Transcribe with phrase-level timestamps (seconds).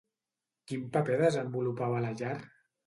[0.71, 2.37] Quin paper desenvolupava a la llar?